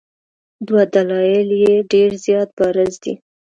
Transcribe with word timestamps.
دوه 0.67 0.83
دلایل 0.93 1.49
یې 1.63 1.73
ډېر 1.91 2.11
زیات 2.25 2.49
بارز 2.57 2.93
دي. 3.03 3.13